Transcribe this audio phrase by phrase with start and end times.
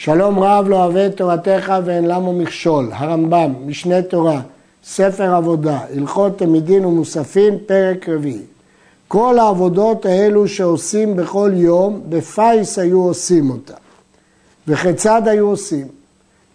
[0.00, 2.90] שלום רב לא אוהב את תורתך ואין למו מכשול.
[2.92, 4.40] הרמב"ם, משנה תורה,
[4.84, 8.42] ספר עבודה, הלכות תמידין ומוספין, פרק רביעי.
[9.08, 13.74] כל העבודות האלו שעושים בכל יום, בפיס היו עושים אותה.
[14.68, 15.86] וכיצד היו עושים?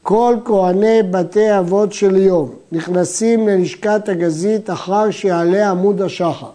[0.04, 6.50] כל כהני בתי אבות של יום נכנסים ללשכת הגזית אחר שיעלה עמוד השחר,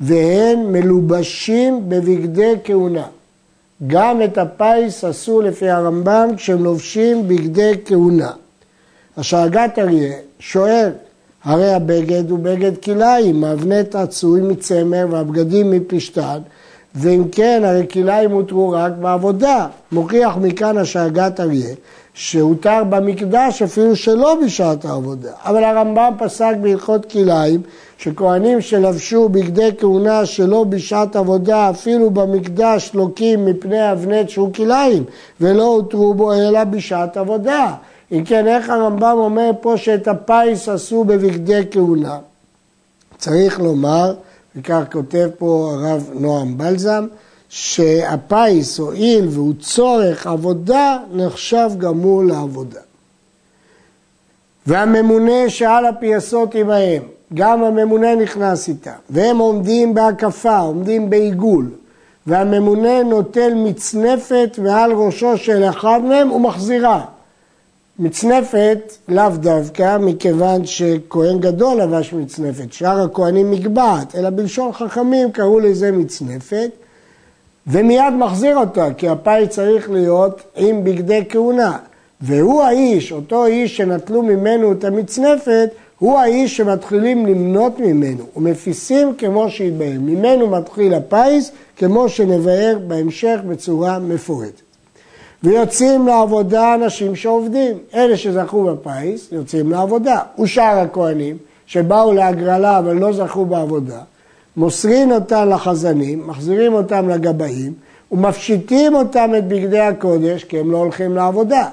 [0.00, 3.06] והם מלובשים בבגדי כהונה.
[3.86, 8.30] גם את הפיס עשו לפי הרמב"ם כשהם לובשים בגדי כהונה.
[9.16, 10.90] השאגת אריה שואל,
[11.44, 16.38] הרי הבגד הוא בגד כלאיים, מאבנט עשוי מצמר והבגדים מפשתן,
[16.94, 19.66] ואם כן, הרי כלאיים הותרו רק בעבודה.
[19.92, 21.74] מוכיח מכאן השאגת אריה,
[22.14, 25.32] שהותר במקדש אפילו שלא בשעת העבודה.
[25.44, 27.60] אבל הרמב"ם פסק בהלכות כלאיים,
[27.98, 35.04] שכהנים שלבשו בגדי כהונה שלא בשעת עבודה, אפילו במקדש לוקים מפני אבנת שהוא כלאיים,
[35.40, 37.74] ולא הותרו בו אלא בשעת עבודה.
[38.12, 42.18] אם כן, איך הרמב"ם אומר פה שאת הפיס עשו בבגדי כהונה?
[43.18, 44.14] צריך לומר,
[44.56, 47.06] וכך כותב פה הרב נועם בלזם,
[47.48, 52.80] שהפיס הואיל והוא צורך עבודה, נחשב גם הוא לעבודה.
[54.66, 57.02] והממונה שעל הפייסות עמהם,
[57.34, 61.70] גם הממונה נכנס איתם, והם עומדים בהקפה, עומדים בעיגול,
[62.26, 67.04] והממונה נוטל מצנפת מעל ראשו של אחד מהם ומחזירה.
[67.98, 75.60] מצנפת לאו דווקא מכיוון שכהן גדול לבש מצנפת, שאר הכהנים מגבעת, אלא בלשון חכמים קראו
[75.60, 76.70] לזה מצנפת,
[77.66, 81.78] ומיד מחזיר אותה, כי הפאי צריך להיות עם בגדי כהונה.
[82.20, 89.50] והוא האיש, אותו איש שנטלו ממנו את המצנפת, הוא האיש שמתחילים למנות ממנו, ומפיסים כמו
[89.50, 89.98] שהתבהר.
[90.00, 94.66] ממנו מתחיל הפיס, כמו שנבהר בהמשך בצורה מפורטת.
[95.42, 97.78] ויוצאים לעבודה אנשים שעובדים.
[97.94, 100.20] אלה שזכו בפיס יוצאים לעבודה.
[100.42, 101.36] ושאר הכהנים
[101.66, 104.00] שבאו להגרלה אבל לא זכו בעבודה,
[104.56, 107.72] מוסרים אותם לחזנים, מחזירים אותם לגבאים
[108.12, 111.68] ומפשיטים אותם את בגדי הקודש כי הם לא הולכים לעבודה.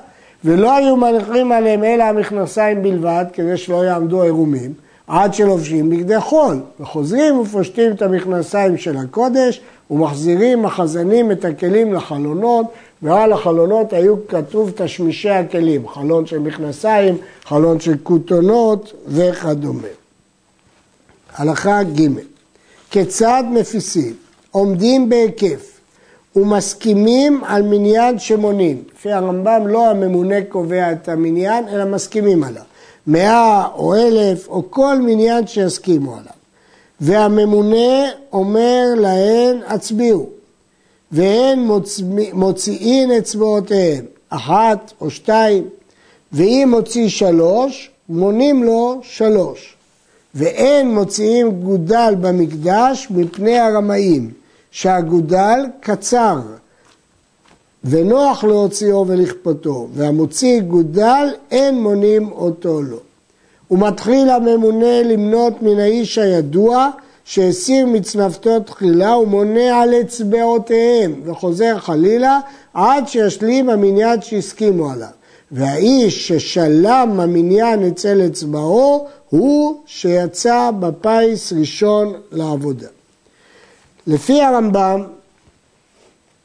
[0.45, 4.73] ולא היו מניחים עליהם אלא המכנסיים בלבד כדי שלא יעמדו עירומים
[5.07, 9.61] עד שלובשים בגדי חול וחוזרים ופושטים את המכנסיים של הקודש
[9.91, 12.65] ומחזירים החזנים את הכלים לחלונות
[13.01, 19.87] ועל החלונות היו כתוב תשמישי הכלים, חלון של מכנסיים, חלון של כותונות וכדומה.
[21.35, 22.07] הלכה ג'
[22.91, 24.13] כיצד מפיסים?
[24.51, 25.72] עומדים בהיקף
[26.35, 28.83] ומסכימים על מניין שמונים.
[28.95, 32.63] לפי הרמב"ם לא הממונה קובע את המניין, אלא מסכימים עליו.
[33.07, 36.33] מאה או אלף או כל מניין שיסכימו עליו.
[36.99, 40.29] והממונה אומר להן הצביעו.
[41.11, 41.67] והן
[42.33, 45.63] מוציאין אצבעותיהן, אחת או שתיים,
[46.31, 49.75] ואם מוציא שלוש, מונים לו שלוש.
[50.35, 54.31] ואין מוציאים גודל במקדש מפני הרמאים,
[54.73, 56.39] שהגודל קצר,
[57.83, 62.99] ונוח להוציאו ולכפותו, והמוציא גודל אין מונים אותו לו.
[63.71, 66.89] ומתחיל הממונה למנות מן האיש הידוע
[67.25, 72.39] שהסיר מצנפתו תחילה ומונה על אצבעותיהם וחוזר חלילה
[72.73, 75.07] עד שישלים המניין שהסכימו עליו.
[75.51, 82.87] והאיש ששלם המניין אצל אצבעו הוא שיצא בפיס ראשון לעבודה.
[84.07, 85.03] לפי הרמב"ם,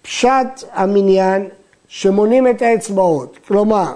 [0.02, 1.48] פשט המניין
[1.88, 3.92] שמונים את האצבעות, כלומר,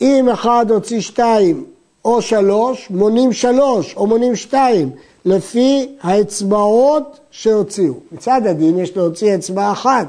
[0.00, 1.64] אם אחד הוציא שתיים
[2.04, 4.90] או שלוש, מונים שלוש או מונים שתיים,
[5.24, 7.94] לפי האצבעות שהוציאו.
[8.12, 10.06] מצד הדין יש להוציא אצבע אחת,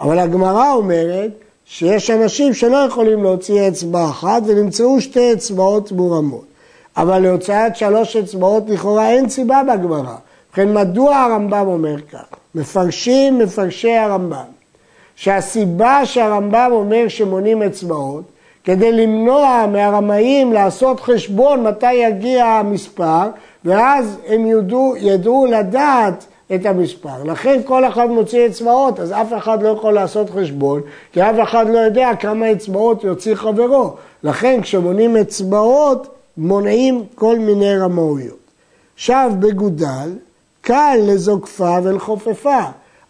[0.00, 1.30] אבל הגמרא אומרת
[1.64, 6.44] שיש אנשים שלא יכולים להוציא אצבע אחת ונמצאו שתי אצבעות מורמות.
[6.96, 10.16] אבל להוצאת שלוש אצבעות לכאורה אין סיבה בגמרא.
[10.58, 12.24] ובכן, מדוע הרמב"ם אומר כך?
[12.54, 14.44] מפרשים מפרשי הרמב"ם,
[15.16, 18.22] שהסיבה שהרמב"ם אומר שמונים אצבעות,
[18.64, 23.28] כדי למנוע מהרמאים לעשות חשבון מתי יגיע המספר,
[23.64, 27.24] ואז הם ידעו, ידעו לדעת את המספר.
[27.24, 30.80] לכן כל אחד מוציא אצבעות, אז אף אחד לא יכול לעשות חשבון,
[31.12, 33.94] כי אף אחד לא יודע כמה אצבעות יוציא חברו.
[34.22, 38.38] לכן כשמונים אצבעות, מונעים כל מיני רמאויות.
[38.94, 40.10] עכשיו בגודל,
[40.60, 42.60] קל לזוקפה ולחופפה.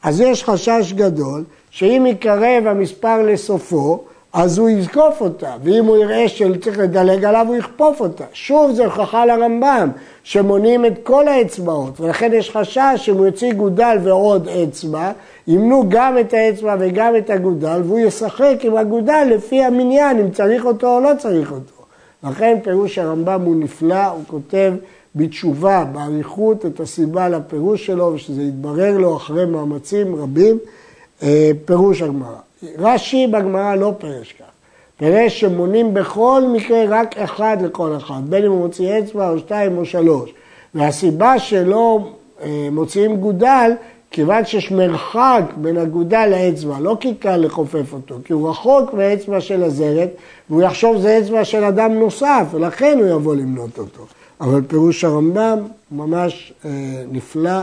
[0.03, 6.29] אז יש חשש גדול שאם יקרב המספר לסופו, אז הוא יזקוף אותה, ואם הוא יראה
[6.29, 8.25] שצריך לדלג עליו, הוא יכפוף אותה.
[8.33, 9.89] שוב, זו הוכחה לרמב"ם,
[10.23, 15.13] שמונים את כל האצבעות, ולכן יש חשש שאם הוא יוציא גודל ועוד אצבע,
[15.47, 20.65] ימנו גם את האצבע וגם את הגודל, והוא ישחק עם הגודל לפי המניין, אם צריך
[20.65, 21.85] אותו או לא צריך אותו.
[22.25, 24.73] לכן פירוש הרמב"ם הוא נפלא, הוא כותב
[25.19, 30.59] בתשובה, באריכות, את הסיבה לפירוש שלו, ושזה יתברר לו אחרי מאמצים רבים,
[31.23, 32.39] אה, פירוש הגמרא.
[32.79, 34.45] רש"י בגמרא לא פירש כך.
[34.97, 39.79] פירש שמונים בכל מקרה רק אחד לכל אחד, בין אם הוא מוציא אצבע או שתיים
[39.79, 40.31] או שלוש.
[40.75, 42.09] והסיבה שלא
[42.43, 43.73] אה, מוציאים גודל,
[44.11, 49.41] כיוון שיש מרחק בין הגודל לאצבע, לא כי קל לכופף אותו, כי הוא רחוק מהאצבע
[49.41, 50.09] של הזרת,
[50.51, 54.07] והוא יחשוב שזה אצבע של אדם נוסף, ולכן הוא יבוא למנות אותו.
[54.41, 55.59] אבל פירוש הרמב"ם
[55.91, 56.71] ממש אה,
[57.13, 57.61] נפלא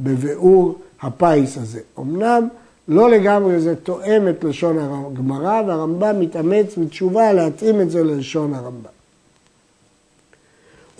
[0.00, 1.80] בביאור הפיס הזה.
[1.98, 2.48] אמנם
[2.88, 8.98] לא לגמרי זה תואם את לשון הגמרא, והרמב"ם מתאמץ בתשובה להתאים את זה ללשון הרמב"ם.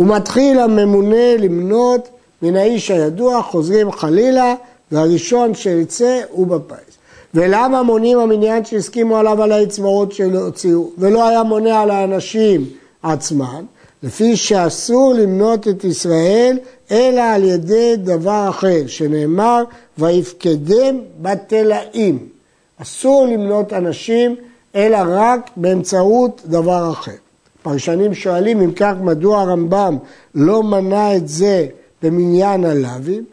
[0.00, 2.08] ומתחיל הממונה למנות
[2.42, 4.54] מן האיש הידוע, חוזרים חלילה,
[4.92, 6.98] והראשון שיצא הוא בפיס.
[7.34, 12.66] ולמה מונים המניין שהסכימו עליו על האצבעות שהוציאו, ולא היה מונה על האנשים
[13.02, 13.64] עצמם?
[14.02, 16.58] לפי שאסור למנות את ישראל
[16.90, 19.64] אלא על ידי דבר אחר, שנאמר
[19.98, 22.28] ויפקדם בתלאים.
[22.82, 24.36] אסור למנות אנשים
[24.74, 27.12] אלא רק באמצעות דבר אחר.
[27.62, 29.96] פרשנים שואלים אם כך מדוע הרמב"ם
[30.34, 31.66] לא מנה את זה
[32.02, 33.24] במניין הלאווים.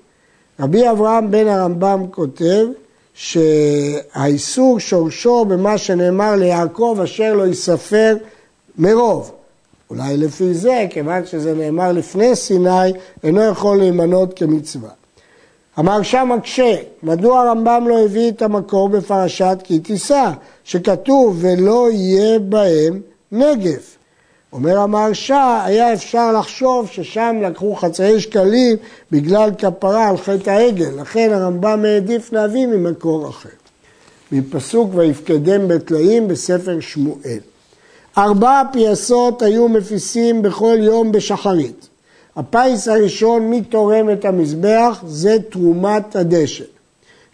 [0.59, 2.65] רבי אברהם בן הרמב"ם כותב
[3.13, 8.17] שהאיסור שורשו במה שנאמר ליעקב אשר לא יספר
[8.77, 9.34] מרוב.
[9.89, 12.93] אולי לפי זה, כיוון שזה נאמר לפני סיני,
[13.23, 14.89] אינו יכול להימנות כמצווה.
[15.75, 20.31] המהרש"א מקשה, מדוע הרמב"ם לא הביא את המקור בפרשת כי תישא,
[20.63, 23.01] שכתוב ולא יהיה בהם
[23.31, 23.97] נגף.
[24.53, 28.77] אומר המהרש"א, היה אפשר לחשוב ששם לקחו חצאי שקלים
[29.11, 33.49] בגלל כפרה על חטא העגל, לכן הרמב"ם העדיף להביא ממקור אחר.
[34.31, 37.39] מפסוק ויפקדם בטלאים בספר שמואל.
[38.17, 41.87] ארבע פייסות היו מפיסים בכל יום בשחרית.
[42.35, 45.03] הפיס הראשון, מי תורם את המזבח?
[45.07, 46.63] זה תרומת הדשא.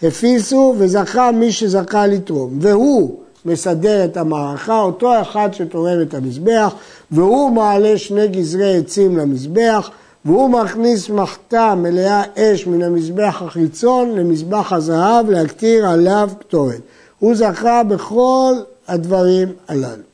[0.04, 6.74] הפיסו וזכה מי שזכה לתרום, והוא מסדר את המערכה, אותו אחד שתורם את המזבח,
[7.12, 9.90] והוא מעלה שני גזרי עצים למזבח,
[10.26, 16.82] והוא מכניס מחתה מלאה אש מן המזבח החיצון למזבח הזהב להקטיר עליו קטורת.
[17.20, 18.54] הוא זכה בכל
[18.88, 20.11] הדברים הללו.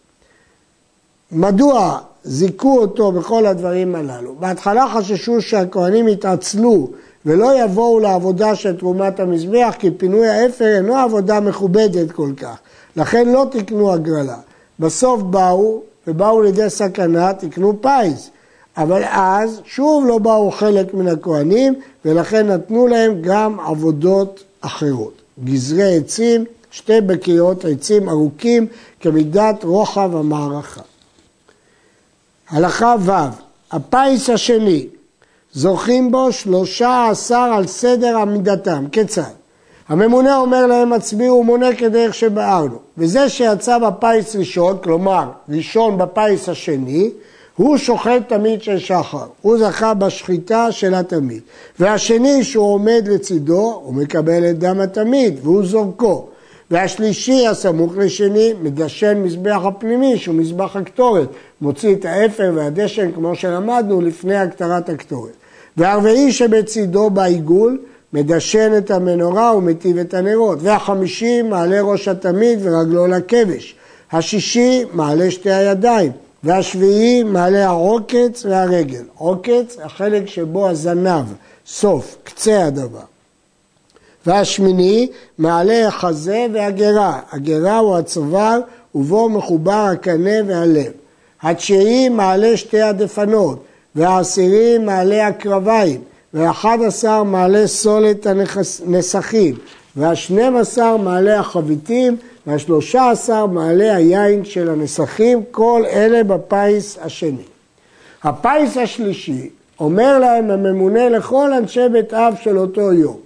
[1.32, 4.36] מדוע זיכו אותו בכל הדברים הללו?
[4.40, 6.88] בהתחלה חששו שהכהנים יתעצלו
[7.26, 12.58] ולא יבואו לעבודה של תרומת המזבח כי פינוי האפר אינו עבודה מכובדת כל כך,
[12.96, 14.38] לכן לא תקנו הגרלה.
[14.80, 18.30] בסוף באו ובאו לידי סכנה, תקנו פיס.
[18.78, 21.74] אבל אז שוב לא באו חלק מן הכהנים
[22.06, 25.14] ולכן נתנו להם גם עבודות אחרות.
[25.44, 28.68] גזרי עצים, שתי בקיות עצים ארוכים
[29.00, 30.82] כמידת רוחב המערכה.
[32.50, 33.12] הלכה ו',
[33.72, 34.88] הפיס השני,
[35.54, 38.86] זוכים בו שלושה עשר על סדר עמידתם.
[38.92, 39.22] כיצד?
[39.88, 42.78] הממונה אומר להם הצביעו מונה כדרך שבארנו.
[42.98, 47.10] וזה שיצא בפיס ראשון, כלומר ראשון בפיס השני,
[47.56, 51.42] הוא שוחט תמיד של שחר, הוא זכה בשחיטה של התמיד.
[51.80, 56.28] והשני שהוא עומד לצידו, הוא מקבל את דם התמיד והוא זורקו.
[56.72, 61.28] והשלישי הסמוך לשני מדשן מזבח הפנימי שהוא מזבח הקטורת,
[61.62, 65.32] מוציא את האפר והדשן כמו שלמדנו לפני הקטרת הקטורת.
[65.78, 67.80] והרביעי שבצידו בעיגול
[68.14, 70.60] מדשן את המנורה ומטיב את הנרות.
[70.62, 73.76] והחמישי מעלה ראש התמיד ורגלו לכבש.
[74.12, 76.12] השישי מעלה שתי הידיים.
[76.44, 79.04] והשביעי מעלה העוקץ והרגל.
[79.18, 81.26] עוקץ, החלק שבו הזנב,
[81.68, 83.00] סוף, קצה הדבר.
[84.26, 87.20] והשמיני מעלה החזה והגרה.
[87.32, 88.60] הגרה הוא הצוואר
[88.96, 90.92] ובו מחובר הקנה והלב.
[91.42, 93.64] התשיעי מעלה שתי הדפנות,
[93.96, 96.02] והעשירי מעלה הקרביים,
[96.34, 98.28] והאחד עשר מעלה סולת
[98.86, 99.56] הנסכים,
[99.96, 102.18] והשנים עשר מעלה החביתים,
[102.48, 107.44] והשלושה עשר מעלה היין של הנסכים, כל אלה בפיס השני.
[108.24, 113.18] הפיס השלישי אומר להם הממונה לכל אנשי בית אב של אותו יום,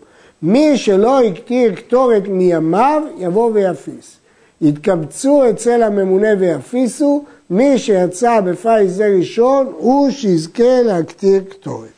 [0.41, 4.18] מי שלא הקטיר קטורת מימיו, יבוא ויפיס.
[4.62, 11.89] יתקבצו אצל הממונה ויפיסו, מי שיצא בפיס זה ראשון, הוא שיזכה להקטיר קטורת.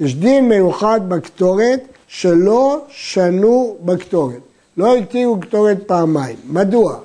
[0.00, 4.40] יש דין מיוחד בקטורת שלא שנו בקטורת.
[4.76, 6.36] לא הקטירו קטורת פעמיים.
[6.50, 6.96] מדוע?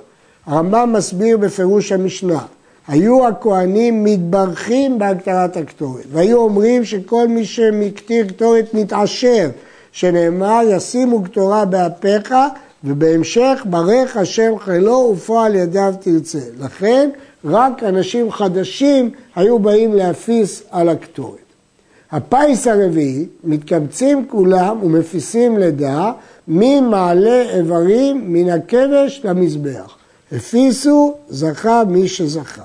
[0.45, 2.39] הרמב"ם מסביר בפירוש המשנה,
[2.88, 9.50] היו הכהנים מתברכים בהגתרת הקטורת, והיו אומרים שכל מי שמקטיר קטורת מתעשר,
[9.91, 12.33] שנאמר ישימו קטורה באפיך
[12.83, 16.39] ובהמשך ברך השם חילו ופועל ידיו תרצה.
[16.59, 17.09] לכן
[17.45, 21.39] רק אנשים חדשים היו באים להפיס על הקטורת.
[22.11, 26.11] הפיס הרביעי, מתקבצים כולם ומפיסים לידה
[26.47, 29.95] ממעלה איברים מן הכבש למזבח.
[30.31, 32.63] הפיסו, זכה מי שזכה.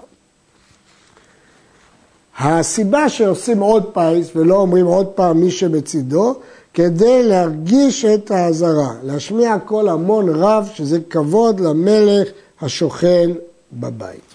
[2.38, 6.34] הסיבה שעושים עוד פיס ולא אומרים עוד פעם מי שבצידו,
[6.75, 12.28] כדי להרגיש את האזהרה, להשמיע קול המון רב, שזה כבוד למלך
[12.60, 13.30] השוכן
[13.72, 14.29] בבית.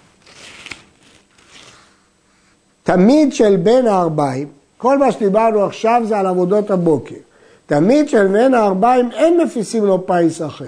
[2.85, 7.15] תמיד של בין הארבעים, כל מה שדיברנו עכשיו זה על עבודות הבוקר.
[7.65, 10.65] תמיד של בין הארבעים אין מפיסים לו פיס אחר,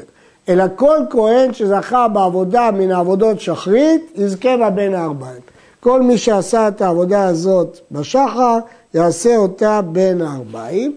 [0.50, 5.42] אלא כל כהן שזכה בעבודה מן העבודות שחרית, יזכה בה בין הארבעים.
[5.80, 8.58] כל מי שעשה את העבודה הזאת בשחר,
[8.94, 10.96] יעשה אותה בין הארבעים.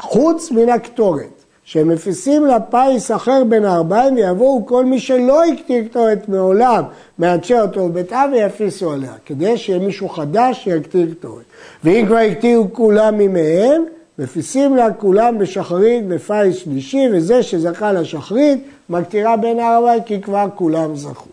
[0.00, 1.33] חוץ מן הקטורת,
[1.64, 6.82] שהם מפיסים לה פיס אחר בין הארבעים ויבואו כל מי שלא הקטיר קטורת מעולם
[7.18, 11.44] מאנשי אותו בבית אב ויפיסו עליה, כדי שיהיה מישהו חדש שיקטיר קטורת.
[11.84, 13.84] ואם כבר הקטירו כולם ממהם,
[14.18, 20.96] מפיסים לה כולם בשחרית בפיס שלישי, וזה שזכה לשחרית מקטירה בין הארבעים כי כבר כולם
[20.96, 21.28] זכו.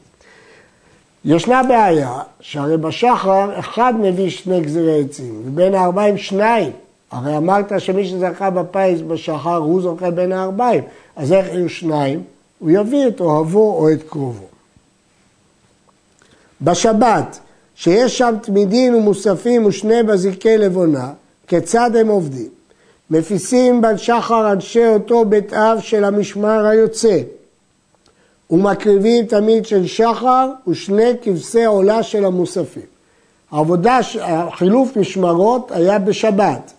[1.25, 6.71] ישנה בעיה, שהרי בשחר אחד מביא שני גזירי עצים, ובין הארבעים שניים.
[7.11, 10.83] הרי אמרת שמי שזכה בפיס בשחר הוא זוכה בין הארבעים,
[11.15, 12.23] אז איך יהיו שניים?
[12.59, 14.45] הוא יביא את אוהבו או את קרובו.
[16.61, 17.39] בשבת,
[17.75, 21.13] שיש שם תמידים ומוספים ושני בזיקי לבונה,
[21.47, 22.49] כיצד הם עובדים?
[23.09, 27.19] מפיסים בשחר אנשי אותו בית אב של המשמר היוצא,
[28.49, 32.83] ומקריבים תמיד של שחר ושני כבשי עולה של המוספים.
[33.51, 36.73] העבודה, החילוף משמרות היה בשבת.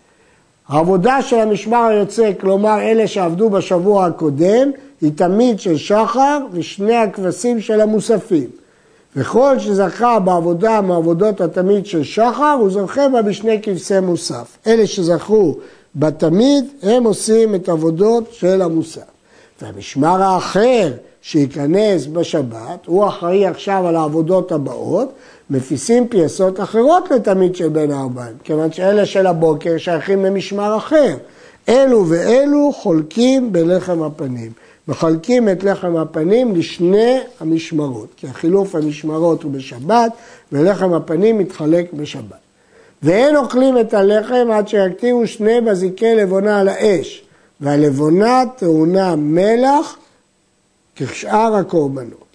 [0.72, 7.60] העבודה של המשמר היוצא, כלומר אלה שעבדו בשבוע הקודם, היא תמיד של שחר ושני הכבשים
[7.60, 8.46] של המוספים.
[9.16, 14.56] וכל שזכה בעבודה מעבודות התמיד של שחר, הוא זוכה בה בשני כבשי מוסף.
[14.66, 15.56] אלה שזכו
[15.96, 19.02] בתמיד, הם עושים את עבודות של המוסף.
[19.62, 25.12] והמשמר האחר שייכנס בשבת, הוא אחראי עכשיו על העבודות הבאות,
[25.52, 31.16] מפיסים פייסות אחרות לתמיד של בין הארבעים, כיוון שאלה של הבוקר שייכים למשמר אחר.
[31.68, 34.52] אלו ואלו חולקים בלחם הפנים.
[34.88, 40.12] מחלקים את לחם הפנים לשני המשמרות, כי החילוף המשמרות הוא בשבת,
[40.52, 42.42] ולחם הפנים מתחלק בשבת.
[43.02, 47.22] ואין אוכלים את הלחם עד שיקטירו שני בזיקי לבונה על האש,
[47.60, 49.96] והלבונה טעונה מלח
[50.96, 52.31] כשאר הקורבנות.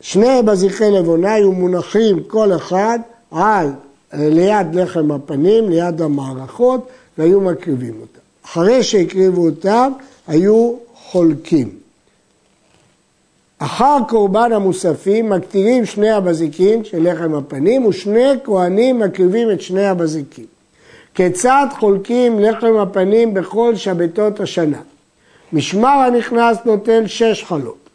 [0.00, 2.98] שני בזיקי לבונה היו מונחים כל אחד
[3.30, 3.72] על,
[4.12, 6.88] ליד לחם הפנים, ליד המערכות,
[7.18, 8.20] והיו מקריבים אותם.
[8.44, 9.92] אחרי שהקריבו אותם,
[10.26, 11.68] היו חולקים.
[13.58, 20.46] אחר קורבן המוספים מקטירים שני הבזיקים של לחם הפנים ושני כהנים מקריבים את שני הבזיקים.
[21.14, 24.80] כיצד חולקים לחם הפנים בכל שבתות השנה?
[25.52, 27.85] משמר הנכנס נוטל שש חלות.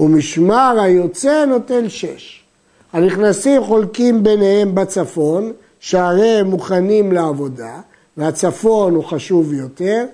[0.00, 2.42] ומשמר היוצא נוטל שש.
[2.92, 7.80] הנכנסים חולקים ביניהם בצפון, שהרי מוכנים לעבודה,
[8.16, 10.04] והצפון הוא חשוב יותר,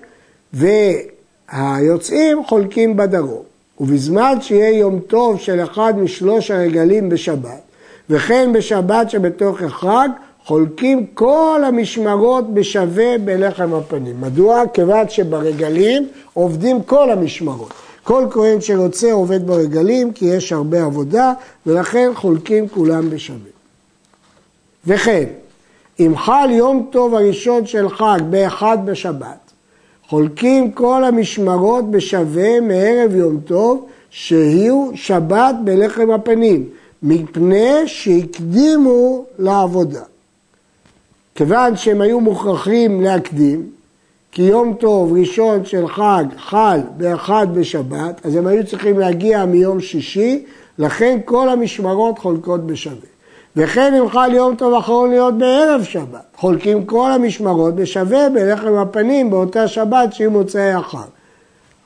[0.53, 3.43] והיוצאים חולקים בדרום.
[3.79, 7.61] ובזמן שיהיה יום טוב של אחד משלוש הרגלים בשבת,
[8.09, 10.09] וכן בשבת שבתוך החג,
[10.45, 14.21] חולקים כל המשמרות בשווה בלחם הפנים.
[14.21, 14.63] מדוע?
[14.73, 17.73] כיוון שברגלים עובדים כל המשמרות.
[18.09, 21.33] כל כהן שרוצה עובד ברגלים כי יש הרבה עבודה
[21.65, 23.49] ולכן חולקים כולם בשווה.
[24.87, 25.25] וכן,
[25.99, 29.51] אם חל יום טוב הראשון של חג באחד בשבת,
[30.07, 36.69] חולקים כל המשמרות בשווה מערב יום טוב שיהיו שבת בלחם הפנים,
[37.03, 40.03] מפני שהקדימו לעבודה.
[41.35, 43.69] כיוון שהם היו מוכרחים להקדים,
[44.31, 49.79] כי יום טוב ראשון של חג חל באחד בשבת, אז הם היו צריכים להגיע מיום
[49.79, 50.45] שישי,
[50.79, 53.07] לכן כל המשמרות חולקות בשווה.
[53.55, 59.29] וכן אם חל יום טוב אחרון להיות בערב שבת, חולקים כל המשמרות בשווה בלחם הפנים
[59.29, 61.07] באותה שבת שהיא מוצאי החג.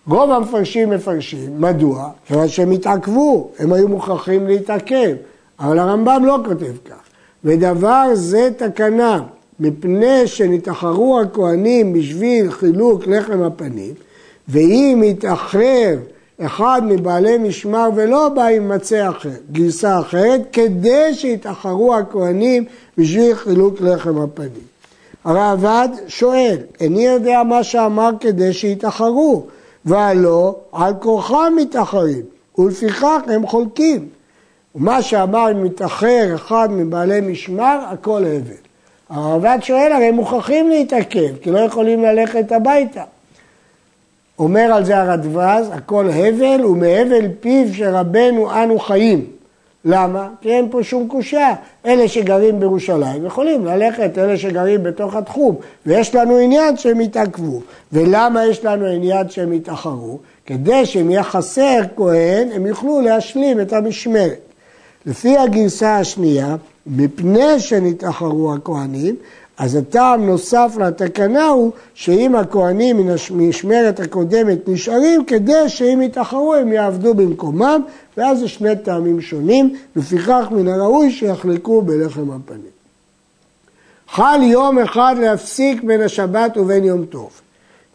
[0.08, 2.10] רוב המפרשים מפרשים, מדוע?
[2.26, 5.16] כיוון שהם התעכבו, הם היו מוכרחים להתעכב,
[5.60, 6.96] אבל הרמב"ם לא כותב כך.
[7.44, 9.20] ודבר זה תקנה,
[9.60, 13.94] מפני שנתאחרו הכהנים בשביל חילוק לחם הפנים,
[14.48, 15.98] ואם יתאחר
[16.42, 22.66] אחד מבעלי משמר ולא בא עם מצה אחר, גרסה אחרת, כדי שיתאחרו הכהנים
[22.98, 24.74] בשביל חילוק לחם הפנים.
[25.24, 29.46] הרעב"ד שואל, איני יודע מה שאמר כדי שיתאחרו,
[29.86, 32.22] והלא על כורחם מתאחרים,
[32.58, 34.08] ולפיכך הם חולקים.
[34.76, 38.73] ומה שאמר אם מתאחר אחד מבעלי משמר, הכל הבל.
[39.14, 43.04] הרעב"ד שואל, הרי מוכרחים להתעכב, כי לא יכולים ללכת הביתה.
[44.40, 49.26] אומר על זה הרדווז, הכל הבל ומהבל פיו של רבנו אנו חיים.
[49.86, 50.30] למה?
[50.42, 51.54] כי אין פה שום קושייה.
[51.86, 55.56] אלה שגרים בירושלים יכולים ללכת, אלה שגרים בתוך התחום,
[55.86, 57.62] ויש לנו עניין שהם יתעכבו.
[57.92, 60.20] ולמה יש לנו עניין שהם יתאחרו?
[60.46, 64.40] כדי שאם יהיה חסר כהן, הם יוכלו להשלים את המשמרת.
[65.06, 66.56] לפי הגרסה השנייה,
[66.88, 69.16] מפני שנתאחרו הכהנים,
[69.58, 76.74] אז הטעם נוסף לתקנה הוא שאם הכהנים מן המשמרת הקודמת נשארים, כדי שאם יתאחרו הם
[76.74, 77.82] יעבדו במקומם,
[78.18, 82.74] ואז זה שני טעמים שונים, לפיכך מן הראוי שיחלקו בלחם הפנים.
[84.10, 87.32] חל יום אחד להפסיק בין השבת ובין יום טוב,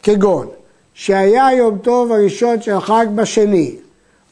[0.02, 0.46] כגון
[0.94, 3.76] שהיה יום טוב הראשון של החג בשני,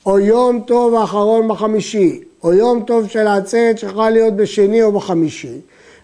[0.06, 5.58] או יום טוב האחרון בחמישי, או יום טוב של העצרת שיכול להיות בשני או בחמישי,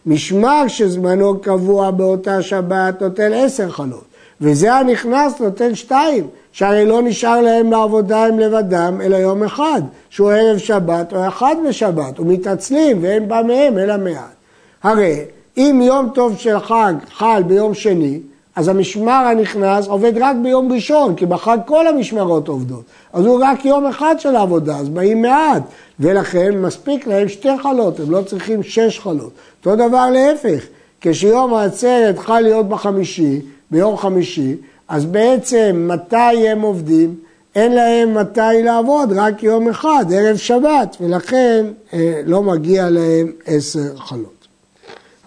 [0.07, 4.05] משמר שזמנו קבוע באותה שבת נותן עשר חלות,
[4.41, 10.31] וזה הנכנס נותן שתיים, שהרי לא נשאר להם לעבודה עם לבדם אלא יום אחד, שהוא
[10.31, 14.35] ערב שבת או אחד בשבת, ומתעצלים ואין בא מהם אלא מעט.
[14.83, 15.25] הרי
[15.57, 18.21] אם יום טוב של חג חל ביום שני,
[18.57, 22.83] אז המשמר הנכנס עובד רק ביום ראשון, כי בחג כל המשמרות עובדות.
[23.13, 25.63] אז הוא רק יום אחד של העבודה, אז באים מעט,
[26.01, 29.33] ולכן מספיק להם שתי חלות, הם לא צריכים שש חלות.
[29.59, 30.65] אותו דבר להפך,
[31.01, 33.41] כשיום העצרת חל להיות בחמישי,
[33.71, 34.57] ביום חמישי,
[34.89, 37.15] אז בעצם מתי הם עובדים?
[37.55, 43.97] אין להם מתי לעבוד, רק יום אחד, ערב שבת, ולכן אה, לא מגיע להם עשר
[43.97, 44.47] חלות.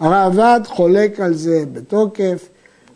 [0.00, 2.48] הרעב"ד חולק על זה בתוקף.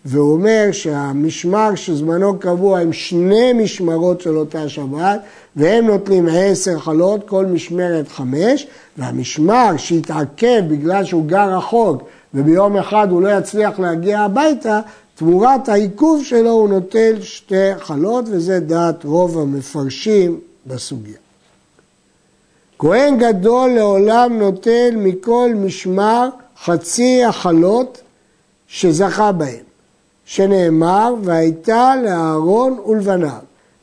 [0.05, 5.21] והוא אומר שהמשמר שזמנו קבוע הם שני משמרות של אותה שבת,
[5.57, 8.67] והם נותנים עשר חלות, כל משמרת חמש,
[8.99, 12.03] והמשמר שהתעכב בגלל שהוא גר רחוק
[12.35, 14.81] וביום אחד הוא לא יצליח להגיע הביתה,
[15.15, 21.17] תמורת העיכוב שלו הוא נוטל שתי חלות, וזה דעת רוב המפרשים בסוגיה.
[22.79, 26.29] כהן גדול לעולם נוטל מכל משמר
[26.65, 28.01] חצי החלות
[28.69, 29.70] שזכה בהם.
[30.31, 33.31] שנאמר, והייתה לאהרון ולבניו.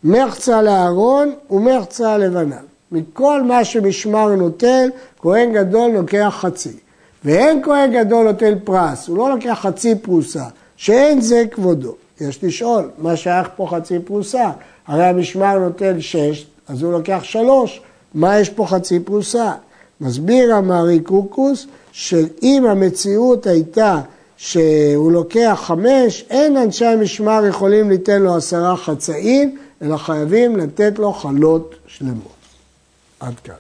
[0.03, 2.57] מחצה לאהרון ומחצה לבניו.
[2.91, 4.89] מכל מה שמשמר נוטל,
[5.21, 6.69] כהן גדול לוקח חצי.
[7.25, 10.43] ואין כהן גדול נוטל פרס, הוא לא לוקח חצי פרוסה,
[10.77, 11.95] שאין זה כבודו.
[12.21, 14.51] יש לשאול, מה שייך פה חצי פרוסה?
[14.87, 17.81] הרי המשמר נוטל שש, אז הוא לוקח שלוש,
[18.13, 19.51] מה יש פה חצי פרוסה?
[20.01, 24.01] מסביר המארי קוקוס, שאם המציאות הייתה
[24.37, 31.13] שהוא לוקח חמש, אין אנשי המשמר יכולים ליתן לו עשרה חצאים, אלא חייבים לתת לו
[31.13, 32.31] חלות שלמות.
[33.19, 33.55] עד כאן.